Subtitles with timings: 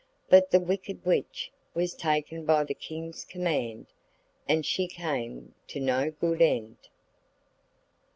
[0.31, 3.85] But the wicked witch was taken by the King's command,
[4.49, 6.77] and she came to no good end.